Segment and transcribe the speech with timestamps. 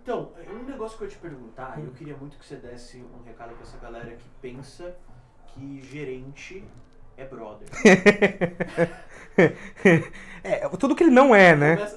[0.00, 3.22] Então, um negócio que eu ia te perguntar, eu queria muito que você desse um
[3.24, 4.96] recado pra essa galera que pensa
[5.48, 6.64] que gerente
[7.16, 7.68] é brother.
[10.44, 11.76] É, tudo que ele não é, né?
[11.76, 11.96] Começa-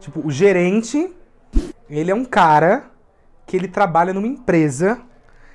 [0.00, 1.12] Tipo, o gerente,
[1.88, 2.90] ele é um cara
[3.46, 5.00] que ele trabalha numa empresa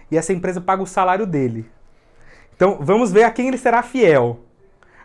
[0.10, 1.70] e essa empresa paga o salário dele.
[2.60, 4.42] Então, vamos ver a quem ele será fiel.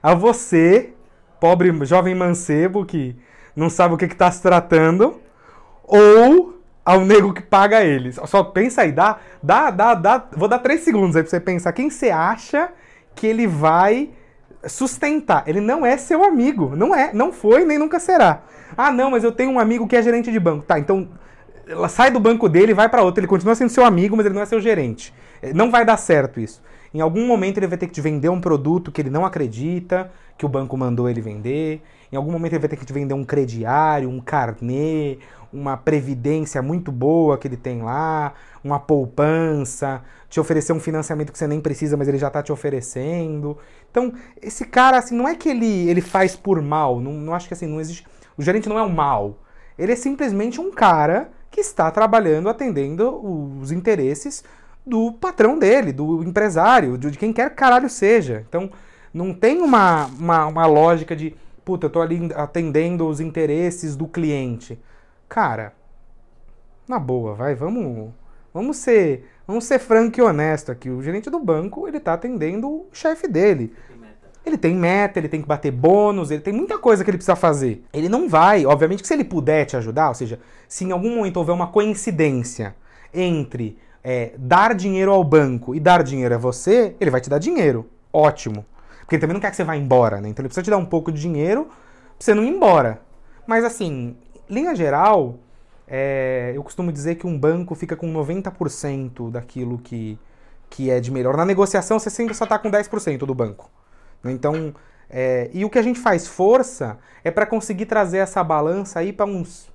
[0.02, 0.92] A você,
[1.38, 3.14] pobre jovem mancebo que
[3.54, 5.20] não sabe o que está se tratando,
[5.84, 8.10] ou ao nego que paga ele.
[8.10, 11.72] Só- pensa aí, dá, dá, dá, dá, vou dar três segundos aí pra você pensar.
[11.72, 12.72] Quem você acha
[13.14, 14.10] que ele vai
[14.66, 15.44] sustentar?
[15.46, 18.42] Ele não é seu amigo, não é, não foi nem nunca será.
[18.76, 20.64] Ah, não, mas eu tenho um amigo que é gerente de banco.
[20.66, 21.08] Tá, então
[21.88, 23.20] sai do banco dele e vai para outro.
[23.20, 25.14] Ele continua sendo seu amigo, mas ele não é seu gerente.
[25.54, 26.60] Não vai dar certo isso.
[26.94, 30.12] Em algum momento ele vai ter que te vender um produto que ele não acredita,
[30.38, 31.82] que o banco mandou ele vender.
[32.12, 35.18] Em algum momento ele vai ter que te vender um crediário, um carnê,
[35.52, 41.38] uma previdência muito boa que ele tem lá, uma poupança, te oferecer um financiamento que
[41.38, 43.58] você nem precisa, mas ele já tá te oferecendo.
[43.90, 47.48] Então, esse cara, assim, não é que ele, ele faz por mal, não, não acho
[47.48, 48.06] que assim, não existe.
[48.38, 49.40] O gerente não é um mal.
[49.76, 53.20] Ele é simplesmente um cara que está trabalhando, atendendo
[53.60, 54.44] os interesses
[54.86, 58.44] do patrão dele, do empresário, de quem quer que caralho seja.
[58.48, 58.70] Então,
[59.12, 64.06] não tem uma, uma, uma lógica de, puta, eu tô ali atendendo os interesses do
[64.06, 64.78] cliente.
[65.28, 65.72] Cara,
[66.86, 68.12] na boa, vai, vamos,
[68.52, 70.90] vamos ser, vamos ser franco e honesto aqui.
[70.90, 73.72] O gerente do banco, ele tá atendendo o chefe dele.
[74.44, 77.34] Ele tem meta, ele tem que bater bônus, ele tem muita coisa que ele precisa
[77.34, 77.82] fazer.
[77.94, 81.16] Ele não vai, obviamente que se ele puder te ajudar, ou seja, se em algum
[81.16, 82.76] momento houver uma coincidência
[83.12, 87.38] entre é, dar dinheiro ao banco e dar dinheiro a você, ele vai te dar
[87.38, 87.88] dinheiro.
[88.12, 88.66] Ótimo.
[89.00, 90.28] Porque ele também não quer que você vá embora, né?
[90.28, 91.74] Então ele precisa te dar um pouco de dinheiro pra
[92.18, 93.00] você não ir embora.
[93.46, 94.16] Mas assim,
[94.48, 95.38] linha geral,
[95.88, 100.18] é, eu costumo dizer que um banco fica com 90% daquilo que,
[100.68, 101.36] que é de melhor.
[101.36, 103.70] Na negociação, você sempre só tá com 10% do banco.
[104.22, 104.32] né?
[104.32, 104.74] Então,
[105.08, 109.12] é, e o que a gente faz força é para conseguir trazer essa balança aí
[109.12, 109.70] para uns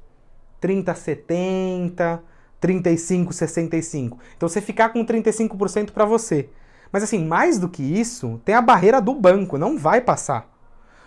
[0.60, 2.22] 30, 70,
[2.60, 4.18] 35, 65.
[4.36, 6.50] Então você ficar com 35% para você.
[6.92, 10.50] Mas assim, mais do que isso, tem a barreira do banco, não vai passar.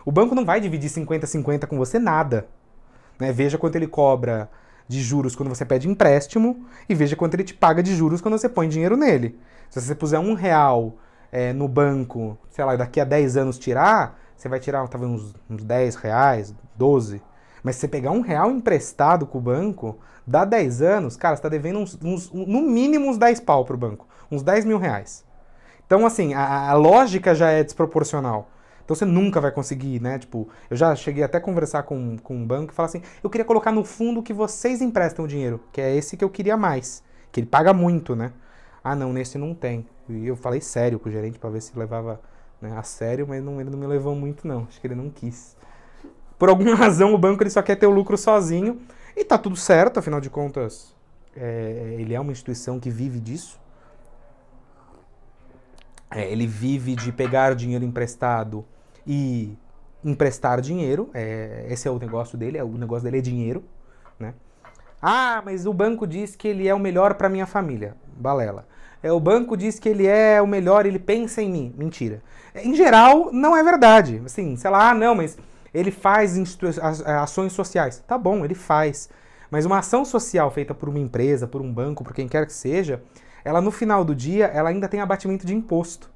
[0.05, 2.47] O banco não vai dividir 50 50 com você nada.
[3.19, 3.33] né?
[3.33, 4.51] Veja quanto ele cobra
[4.89, 8.37] de juros quando você pede empréstimo e veja quanto ele te paga de juros quando
[8.37, 9.39] você põe dinheiro nele.
[9.71, 10.97] Se você puser um real
[11.31, 15.35] é, no banco, sei lá, daqui a 10 anos tirar, você vai tirar talvez uns,
[15.49, 17.23] uns 10 reais, 12.
[17.63, 21.43] Mas se você pegar um real emprestado com o banco, dá 10 anos, cara, você
[21.43, 24.07] tá devendo uns, uns- no mínimo uns 10 pau pro banco.
[24.31, 25.25] Uns 10 mil reais.
[25.87, 28.49] Então, assim, a, a lógica já é desproporcional.
[28.85, 30.19] Então você nunca vai conseguir, né?
[30.19, 33.31] Tipo, eu já cheguei até a conversar com, com um banco e falar assim: eu
[33.31, 36.57] queria colocar no fundo que vocês emprestam o dinheiro, que é esse que eu queria
[36.57, 37.03] mais.
[37.31, 38.33] Que ele paga muito, né?
[38.83, 39.87] Ah, não, nesse não tem.
[40.09, 42.21] E eu falei sério com o gerente pra ver se levava
[42.61, 44.67] né, a sério, mas não, ele não me levou muito, não.
[44.69, 45.57] Acho que ele não quis.
[46.43, 48.81] Por alguma razão, o banco ele só quer ter o lucro sozinho.
[49.17, 50.93] E tá tudo certo, afinal de contas,
[51.37, 53.61] é, ele é uma instituição que vive disso.
[56.11, 58.65] É, ele vive de pegar dinheiro emprestado
[59.07, 59.57] e
[60.05, 61.11] emprestar dinheiro.
[61.15, 63.63] É, esse é o negócio dele, é, o negócio dele é dinheiro,
[64.19, 64.35] né?
[65.01, 67.95] Ah, mas o banco diz que ele é o melhor para minha família.
[68.17, 68.67] Balela.
[69.01, 71.75] É, o banco diz que ele é o melhor, ele pensa em mim.
[71.79, 72.21] Mentira.
[72.53, 74.21] É, Em geral, não é verdade.
[74.25, 75.39] Assim, sei lá, ah, não, mas
[75.73, 76.37] ele faz
[76.81, 78.03] as- ações sociais.
[78.07, 79.09] Tá bom, ele faz.
[79.51, 82.53] Mas uma ação social feita por uma empresa, por um banco, por quem quer que
[82.53, 83.03] seja,
[83.45, 86.11] ela no final do dia, ela ainda tem abatimento de imposto.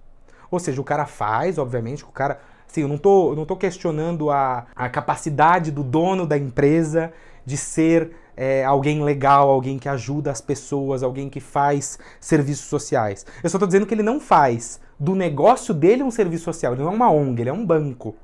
[0.51, 2.41] Ou seja, o cara faz, obviamente, o cara.
[2.69, 7.13] Assim, eu não tô, eu não tô questionando a, a capacidade do dono da empresa
[7.45, 13.25] de ser é, alguém legal, alguém que ajuda as pessoas, alguém que faz serviços sociais.
[13.43, 16.73] Eu só tô dizendo que ele não faz do negócio dele um serviço social.
[16.73, 18.17] Ele não é uma ONG, ele é um banco.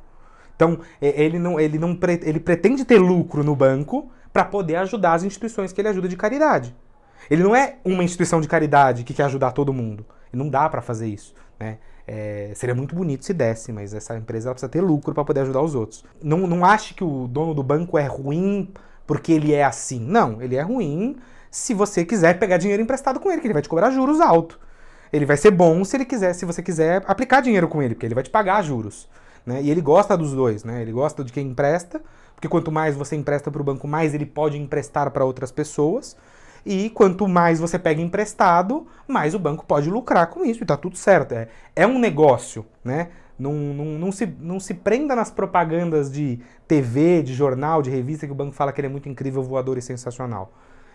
[0.62, 5.14] Então, é, ele não, ele não ele pretende ter lucro no banco para poder ajudar
[5.14, 6.74] as instituições que ele ajuda de caridade.
[7.28, 10.06] Ele não é uma instituição de caridade que quer ajudar todo mundo.
[10.32, 11.78] Não dá para fazer isso, né?
[12.06, 15.62] É, seria muito bonito se desse, mas essa empresa precisa ter lucro para poder ajudar
[15.62, 16.04] os outros.
[16.22, 18.72] Não, não ache que o dono do banco é ruim
[19.06, 20.00] porque ele é assim.
[20.00, 21.16] Não, ele é ruim
[21.50, 24.58] se você quiser pegar dinheiro emprestado com ele, que ele vai te cobrar juros alto.
[25.12, 28.06] Ele vai ser bom se ele quiser, se você quiser aplicar dinheiro com ele, porque
[28.06, 29.08] ele vai te pagar juros.
[29.44, 29.62] Né?
[29.62, 30.82] E ele gosta dos dois, né?
[30.82, 32.00] Ele gosta de quem empresta,
[32.34, 36.16] porque quanto mais você empresta para o banco, mais ele pode emprestar para outras pessoas.
[36.64, 40.62] E quanto mais você pega emprestado, mais o banco pode lucrar com isso.
[40.62, 41.32] E tá tudo certo.
[41.32, 43.08] É, é um negócio, né?
[43.38, 46.38] Não, não, não, se, não se prenda nas propagandas de
[46.68, 49.76] TV, de jornal, de revista que o banco fala que ele é muito incrível, voador
[49.76, 50.52] e sensacional.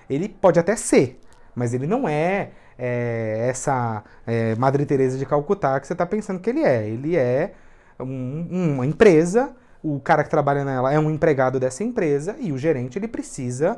[0.10, 1.20] Ele pode até ser,
[1.54, 6.40] mas ele não é, é essa é, Madre Teresa de Calcutá que você está pensando
[6.40, 6.88] que ele é.
[6.88, 7.54] Ele é
[8.04, 12.58] um, uma empresa, o cara que trabalha nela é um empregado dessa empresa e o
[12.58, 13.78] gerente ele precisa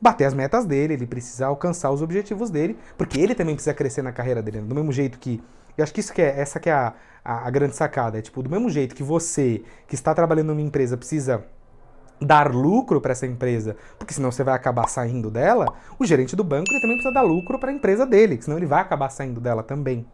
[0.00, 4.02] bater as metas dele, ele precisa alcançar os objetivos dele, porque ele também precisa crescer
[4.02, 4.60] na carreira dele.
[4.60, 5.42] Do mesmo jeito que.
[5.76, 6.94] Eu acho que isso que é, essa que é a,
[7.24, 8.18] a, a grande sacada.
[8.18, 11.44] É tipo, do mesmo jeito que você, que está trabalhando numa empresa, precisa
[12.20, 15.66] dar lucro para essa empresa, porque senão você vai acabar saindo dela,
[15.98, 18.66] o gerente do banco ele também precisa dar lucro para a empresa dele, senão ele
[18.66, 20.06] vai acabar saindo dela também.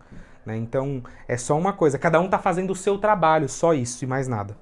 [0.46, 0.56] Né?
[0.56, 4.06] Então é só uma coisa, cada um está fazendo o seu trabalho, só isso e
[4.06, 4.56] mais nada.